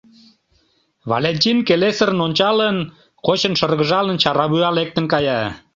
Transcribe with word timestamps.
Валентин 1.11 1.57
келесырын 1.67 2.19
ончалын, 2.25 2.77
кочын 3.25 3.53
шыргыжалын, 3.59 4.17
чаравуя 4.23 4.69
лектын 4.77 5.05
кая. 5.13 5.41